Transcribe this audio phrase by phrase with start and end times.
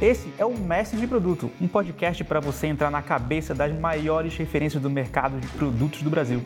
[0.00, 4.36] Esse é o Mestre de Produto, um podcast para você entrar na cabeça das maiores
[4.36, 6.40] referências do mercado de produtos do Brasil.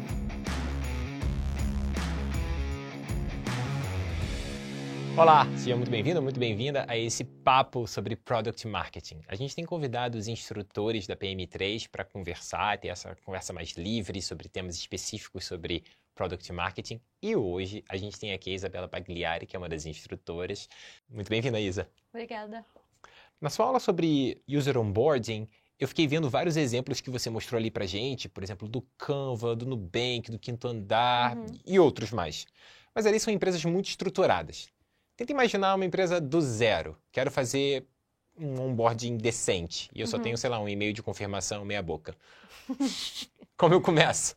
[5.15, 9.21] Olá, seja muito bem-vindo, muito bem-vinda a esse papo sobre Product Marketing.
[9.29, 14.23] A gente tem convidado os instrutores da PM3 para conversar, ter essa conversa mais livre
[14.23, 15.85] sobre temas específicos sobre
[16.15, 16.99] Product Marketing.
[17.21, 20.71] E hoje a gente tem aqui a Isabela Pagliari, que é uma das instrutoras.
[21.07, 21.87] Muito bem-vinda, Isa.
[22.15, 22.65] Obrigada.
[23.43, 27.73] Na sua aula sobre User Onboarding, eu fiquei vendo vários exemplos que você mostrou ali
[27.73, 31.47] pra gente, por exemplo, do Canva, do Nubank, do Quinto Andar uhum.
[31.67, 32.47] e outros mais.
[32.95, 34.69] Mas ali são empresas muito estruturadas.
[35.17, 36.97] Tenta imaginar uma empresa do zero.
[37.11, 37.85] Quero fazer
[38.39, 39.91] um onboarding decente.
[39.93, 40.23] E eu só uhum.
[40.23, 42.15] tenho, sei lá, um e-mail de confirmação meia boca.
[43.59, 44.37] Como eu começo?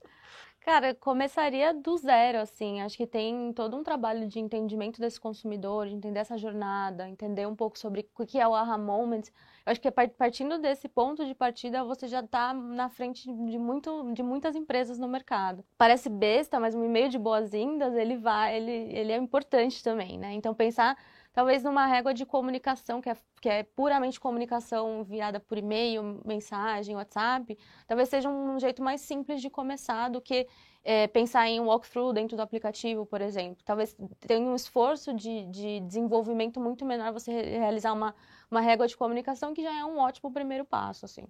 [0.66, 2.82] Cara, começaria do zero, assim.
[2.82, 7.46] Acho que tem todo um trabalho de entendimento desse consumidor, de entender essa jornada, entender
[7.46, 9.22] um pouco sobre o que é o aha moment.
[9.64, 14.12] Eu acho que partindo desse ponto de partida, você já está na frente de, muito,
[14.14, 15.64] de muitas empresas no mercado.
[15.78, 20.34] Parece besta, mas um e-mail de boas-vindas, ele vai, ele, ele é importante também, né?
[20.34, 20.98] Então, pensar
[21.36, 26.96] talvez numa régua de comunicação, que é, que é puramente comunicação enviada por e-mail, mensagem,
[26.96, 30.48] WhatsApp, talvez seja um jeito mais simples de começar do que
[30.82, 33.62] é, pensar em um walkthrough dentro do aplicativo, por exemplo.
[33.66, 38.16] Talvez tenha um esforço de, de desenvolvimento muito menor você realizar uma,
[38.50, 41.26] uma régua de comunicação, que já é um ótimo primeiro passo, assim.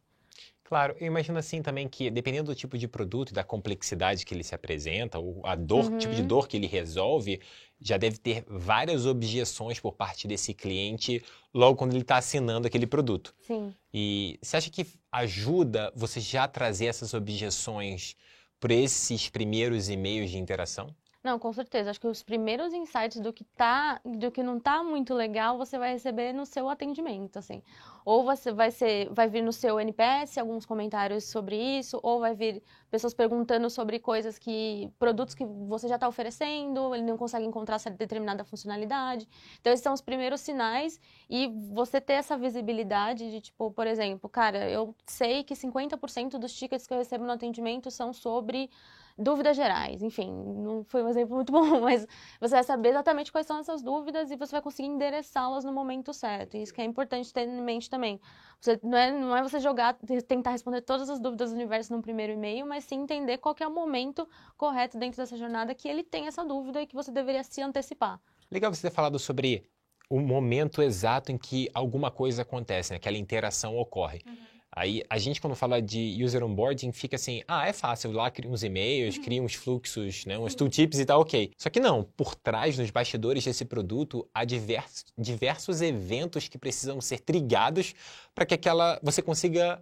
[0.65, 4.33] Claro, eu imagino assim também que, dependendo do tipo de produto e da complexidade que
[4.33, 5.97] ele se apresenta, ou a dor, uhum.
[5.99, 6.27] tipo de uhum.
[6.27, 7.39] dor que ele resolve,
[7.79, 12.87] já deve ter várias objeções por parte desse cliente logo quando ele está assinando aquele
[12.87, 13.35] produto.
[13.45, 13.75] Sim.
[13.93, 18.15] E você acha que ajuda você já trazer essas objeções
[18.59, 20.87] por esses primeiros e-mails de interação?
[21.25, 21.89] Não, com certeza.
[21.89, 25.75] Acho que os primeiros insights do que tá, do que não tá muito legal, você
[25.75, 27.63] vai receber no seu atendimento, assim.
[28.05, 32.35] Ou você vai ser, vai vir no seu NPS alguns comentários sobre isso, ou vai
[32.35, 37.43] vir pessoas perguntando sobre coisas que produtos que você já está oferecendo, ele não consegue
[37.43, 39.27] encontrar essa determinada funcionalidade.
[39.59, 44.29] Então esses são os primeiros sinais e você ter essa visibilidade de tipo, por exemplo,
[44.29, 48.69] cara, eu sei que 50% dos tickets que eu recebo no atendimento são sobre
[49.17, 50.01] dúvidas gerais.
[50.01, 52.05] Enfim, não foi um exemplo muito bom, mas
[52.39, 56.13] você vai saber exatamente quais são essas dúvidas e você vai conseguir endereçá-las no momento
[56.13, 56.57] certo.
[56.57, 58.19] E isso que é importante ter em mente também.
[58.59, 62.01] Você, não, é, não é você jogar, tentar responder todas as dúvidas do universo no
[62.01, 64.27] primeiro e-mail, mas sim entender qual é o momento
[64.57, 68.19] correto dentro dessa jornada que ele tem essa dúvida e que você deveria se antecipar.
[68.51, 69.69] Legal você ter falado sobre
[70.09, 72.97] o momento exato em que alguma coisa acontece, né?
[72.97, 74.21] aquela interação ocorre.
[74.25, 74.54] Uhum.
[74.75, 78.51] Aí a gente, quando fala de user onboarding, fica assim: ah, é fácil, lá cria
[78.51, 79.23] uns e-mails, uhum.
[79.23, 81.51] cria uns fluxos, né, uns tooltips e tal, ok.
[81.57, 86.99] Só que não, por trás, nos bastidores desse produto, há diversos, diversos eventos que precisam
[86.99, 87.93] ser trigados
[88.33, 89.81] para que aquela você consiga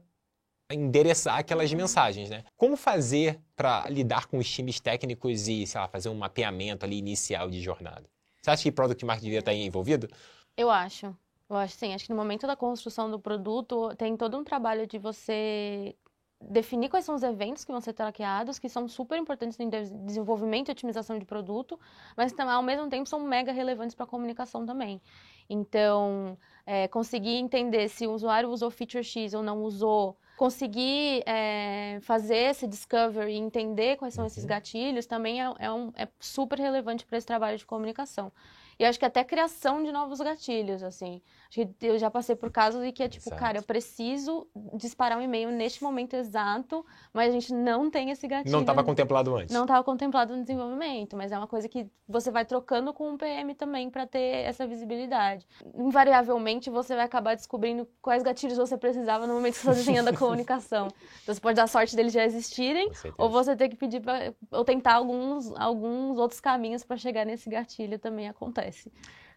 [0.71, 1.77] endereçar aquelas uhum.
[1.77, 2.43] mensagens, né?
[2.55, 6.97] Como fazer para lidar com os times técnicos e, sei lá, fazer um mapeamento ali
[6.97, 8.03] inicial de jornada?
[8.41, 10.07] Você acha que Product Marketing devia estar envolvido?
[10.55, 11.15] Eu acho.
[11.53, 14.87] Eu acho sim, acho que no momento da construção do produto tem todo um trabalho
[14.87, 15.95] de você
[16.41, 19.69] definir quais são os eventos que vão ser traqueados, que são super importantes no
[20.05, 21.79] desenvolvimento e otimização de produto,
[22.17, 24.99] mas também, ao mesmo tempo são mega relevantes para a comunicação também.
[25.47, 31.99] Então, é, conseguir entender se o usuário usou feature X ou não usou, conseguir é,
[32.01, 34.49] fazer esse discovery e entender quais são esses uhum.
[34.49, 38.31] gatilhos também é, é, um, é super relevante para esse trabalho de comunicação.
[38.79, 41.21] E acho que até criação de novos gatilhos, assim.
[41.49, 43.39] Acho que eu já passei por casos em que é tipo, Exato.
[43.39, 48.27] cara, eu preciso disparar um e-mail neste momento exato, mas a gente não tem esse
[48.27, 48.51] gatilho.
[48.51, 49.53] Não estava contemplado antes.
[49.53, 53.17] Não estava contemplado no desenvolvimento, mas é uma coisa que você vai trocando com o
[53.17, 55.47] PM também para ter essa visibilidade.
[55.75, 60.07] Invariavelmente você vai acabar descobrindo quais gatilhos você precisava no momento que você está desenhando
[60.09, 60.87] a comunicação.
[61.21, 64.63] Então você pode dar sorte deles já existirem, ou você ter que pedir para ou
[64.63, 68.72] tentar alguns alguns outros caminhos para chegar nesse gatilho também acontece.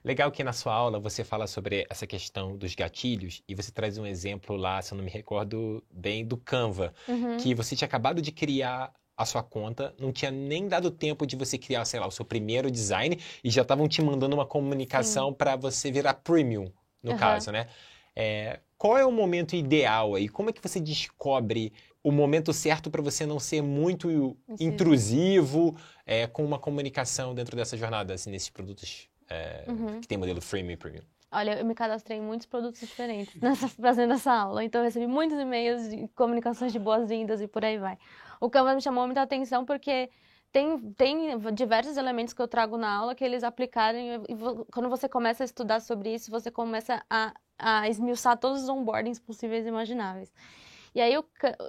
[0.06, 3.98] Legal que na sua aula você fala sobre essa questão dos gatilhos e você traz
[3.98, 7.38] um exemplo lá, se eu não me recordo bem, do Canva, uhum.
[7.38, 11.34] que você tinha acabado de criar a sua conta, não tinha nem dado tempo de
[11.34, 15.34] você criar, sei lá, o seu primeiro design e já estavam te mandando uma comunicação
[15.34, 16.70] para você virar premium,
[17.02, 17.18] no uhum.
[17.18, 17.66] caso, né?
[18.14, 20.28] É, qual é o momento ideal aí?
[20.28, 26.28] Como é que você descobre o momento certo para você não ser muito intrusivo é,
[26.28, 30.00] com uma comunicação dentro dessa jornada, assim, nesses produtos é, uhum.
[30.00, 31.02] que tem modelo freemium e premium?
[31.30, 35.06] Olha, eu me cadastrei em muitos produtos diferentes nessa, fazendo essa aula, então eu recebi
[35.06, 37.98] muitos e-mails de comunicações de boas-vindas e por aí vai.
[38.40, 40.08] O Canva me chamou muita atenção porque
[40.52, 44.14] tem, tem diversos elementos que eu trago na aula que eles aplicarem.
[44.28, 44.36] E
[44.72, 49.18] quando você começa a estudar sobre isso, você começa a, a esmiuçar todos os onboardings
[49.18, 50.32] possíveis e imagináveis.
[50.96, 51.22] E aí, eu,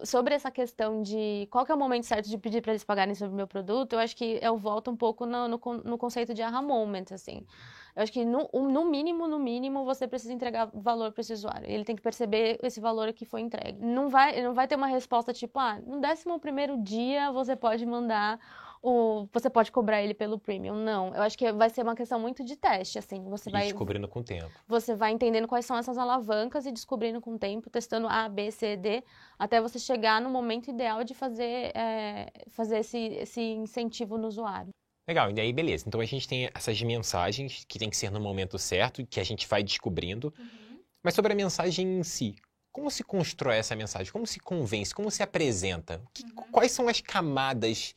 [0.05, 3.13] sobre essa questão de qual que é o momento certo de pedir para eles pagarem
[3.13, 6.33] sobre o meu produto, eu acho que eu volto um pouco no, no, no conceito
[6.33, 7.45] de aha moment, assim.
[7.93, 11.69] Eu acho que no, no mínimo, no mínimo, você precisa entregar valor para esse usuário.
[11.69, 13.77] Ele tem que perceber esse valor que foi entregue.
[13.83, 17.85] Não vai, não vai ter uma resposta tipo, ah, no décimo primeiro dia você pode
[17.85, 18.39] mandar
[18.81, 20.75] o, você pode cobrar ele pelo premium.
[20.75, 23.23] Não, eu acho que vai ser uma questão muito de teste, assim.
[23.29, 24.51] Você e vai descobrindo com o tempo.
[24.67, 28.51] Você vai entendendo quais são essas alavancas e descobrindo com o tempo, testando A, B,
[28.51, 29.03] C, D,
[29.37, 34.69] até você chegar no momento ideal de fazer, é, fazer esse, esse incentivo no usuário.
[35.07, 35.85] Legal, e aí beleza.
[35.87, 39.23] Então a gente tem essas mensagens que tem que ser no momento certo, que a
[39.23, 40.33] gente vai descobrindo.
[40.37, 40.79] Uhum.
[41.01, 42.35] Mas sobre a mensagem em si,
[42.77, 44.11] como se constrói essa mensagem?
[44.11, 44.93] Como se convence?
[44.93, 45.99] Como se apresenta?
[46.13, 46.51] Que, uhum.
[46.51, 47.95] Quais são as camadas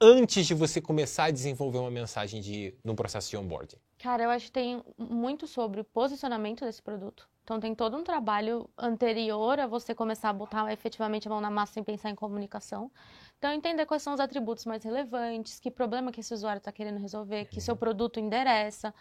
[0.00, 3.76] antes de você começar a desenvolver uma mensagem de, no processo de onboarding?
[3.98, 7.28] Cara, eu acho que tem muito sobre o posicionamento desse produto.
[7.42, 11.50] Então tem todo um trabalho anterior a você começar a botar efetivamente a mão na
[11.50, 12.90] massa sem pensar em comunicação.
[13.38, 16.98] Então entender quais são os atributos mais relevantes, que problema que esse usuário está querendo
[16.98, 17.78] resolver, que seu uhum.
[17.78, 18.92] produto endereça,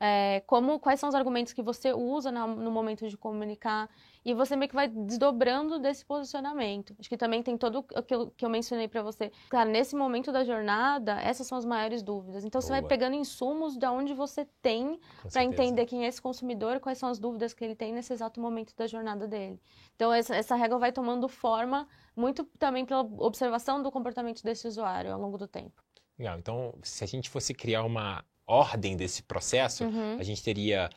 [0.00, 3.88] é, como, quais são os argumentos que você usa na, no momento de comunicar,
[4.24, 6.96] e você meio que vai desdobrando desse posicionamento.
[6.98, 9.30] Acho que também tem todo aquilo que eu mencionei para você.
[9.50, 12.42] Cara, nesse momento da jornada, essas são as maiores dúvidas.
[12.42, 12.66] Então Boa.
[12.66, 14.98] você vai pegando insumos de onde você tem
[15.30, 18.40] para entender quem é esse consumidor, quais são as dúvidas que ele tem nesse exato
[18.40, 19.60] momento da jornada dele.
[19.94, 21.86] Então essa, essa regra vai tomando forma
[22.16, 25.82] muito também pela observação do comportamento desse usuário ao longo do tempo.
[26.18, 26.38] Legal.
[26.38, 30.18] Então, se a gente fosse criar uma ordem desse processo, uhum.
[30.18, 30.90] a gente teria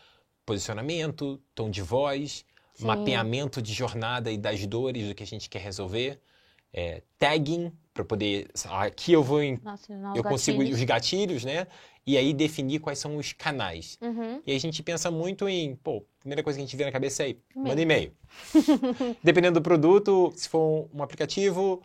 [0.46, 2.86] posicionamento, tom de voz, Sim.
[2.86, 6.20] mapeamento de jornada e das dores do que a gente quer resolver,
[6.74, 11.68] é, tagging para poder aqui eu vou em, Nossa, eu consigo os gatilhos, né?
[12.06, 13.98] E aí definir quais são os canais.
[14.02, 14.42] Uhum.
[14.46, 16.92] E aí a gente pensa muito em, pô, primeira coisa que a gente vê na
[16.92, 18.14] cabeça é, manda e-mail.
[19.22, 21.82] Dependendo do produto, se for um aplicativo,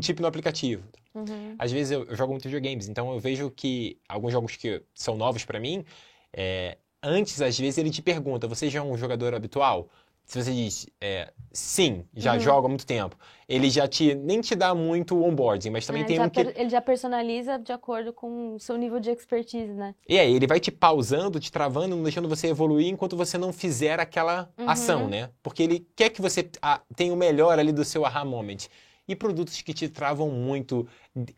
[0.00, 0.82] tipo no aplicativo.
[1.14, 1.54] Uhum.
[1.58, 5.16] Às vezes eu, eu, jogo muito videogames, então eu vejo que alguns jogos que são
[5.16, 5.84] novos para mim,
[6.32, 9.88] é, antes às vezes ele te pergunta, você já é um jogador habitual?
[10.24, 12.40] se você diz é, sim, já uhum.
[12.40, 13.16] joga há muito tempo,
[13.48, 16.40] ele já te nem te dá muito onboarding, mas também é, tem um que...
[16.40, 19.94] Ele já personaliza de acordo com o seu nível de expertise, né?
[20.08, 23.52] E aí, ele vai te pausando, te travando, não deixando você evoluir enquanto você não
[23.52, 24.70] fizer aquela uhum.
[24.70, 25.28] ação, né?
[25.42, 28.68] Porque ele quer que você ah, tenha o melhor ali do seu aha moment
[29.12, 30.86] e produtos que te travam muito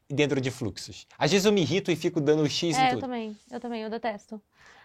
[0.08, 1.06] dentro de fluxos.
[1.18, 2.96] Às vezes eu me irrito e fico dando X é, em tudo.
[2.96, 4.40] eu também, eu também, eu detesto.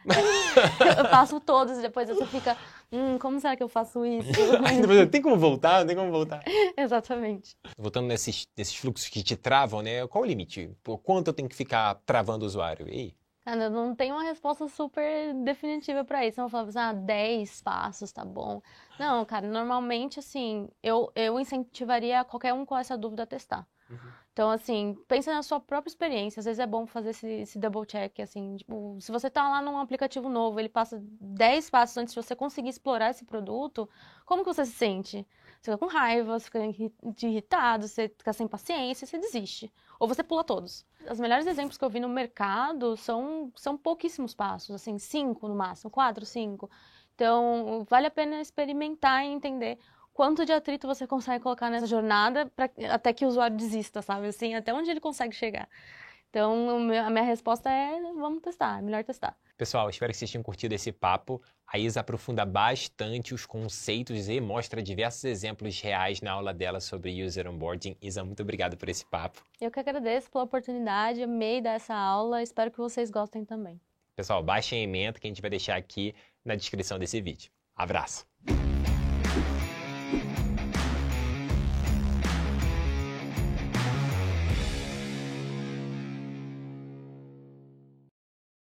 [0.97, 2.57] eu faço todos e depois você fica,
[2.91, 4.29] hum, como será que eu faço isso?
[5.11, 5.85] tem como voltar?
[5.85, 6.41] Tem como voltar?
[6.77, 7.55] Exatamente.
[7.77, 10.07] Voltando nesses, nesses fluxos que te travam, né?
[10.07, 10.71] Qual o limite?
[10.83, 12.87] Por quanto eu tenho que ficar travando o usuário?
[12.87, 13.13] E
[13.55, 16.39] Eu não tenho uma resposta super definitiva para isso.
[16.39, 18.61] Eu vou falar, assim, ah, 10 passos, tá bom.
[18.99, 23.67] Não, cara, normalmente, assim, eu, eu incentivaria qualquer um com essa dúvida a testar.
[23.89, 23.97] Uhum.
[24.31, 26.39] Então, assim, pensa na sua própria experiência.
[26.39, 28.55] Às vezes é bom fazer esse, esse double check, assim.
[28.55, 32.35] Tipo, se você tá lá num aplicativo novo, ele passa 10 passos antes de você
[32.35, 33.89] conseguir explorar esse produto,
[34.25, 35.27] como que você se sente?
[35.59, 39.73] Você fica com raiva, você fica irritado, você fica sem paciência, você desiste.
[39.99, 40.85] Ou você pula todos.
[41.09, 45.55] Os melhores exemplos que eu vi no mercado são, são pouquíssimos passos, assim, cinco no
[45.55, 46.69] máximo, quatro, cinco.
[47.15, 49.77] Então, vale a pena experimentar e entender
[50.13, 54.27] quanto de atrito você consegue colocar nessa jornada pra, até que o usuário desista, sabe?
[54.27, 55.69] Assim, até onde ele consegue chegar.
[56.29, 59.35] Então, a minha resposta é: vamos testar, é melhor testar.
[59.57, 61.41] Pessoal, espero que vocês tenham curtido esse papo.
[61.67, 67.23] A Isa aprofunda bastante os conceitos e mostra diversos exemplos reais na aula dela sobre
[67.23, 67.95] user onboarding.
[68.01, 69.43] Isa, muito obrigado por esse papo.
[69.59, 73.79] Eu que agradeço pela oportunidade, amei dar essa aula, espero que vocês gostem também.
[74.15, 76.13] Pessoal, baixem a emenda que a gente vai deixar aqui
[76.45, 77.51] na descrição desse vídeo.
[77.75, 78.27] Abraço!